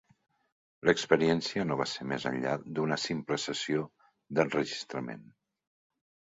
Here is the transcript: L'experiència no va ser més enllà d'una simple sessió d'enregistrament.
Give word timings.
L'experiència 0.89 1.65
no 1.67 1.77
va 1.81 1.87
ser 1.91 2.07
més 2.13 2.25
enllà 2.31 2.55
d'una 2.79 2.99
simple 3.05 3.41
sessió 3.45 3.87
d'enregistrament. 4.41 5.27